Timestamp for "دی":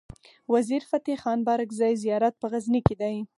3.01-3.17